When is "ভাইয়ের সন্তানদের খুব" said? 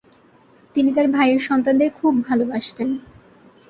1.07-2.13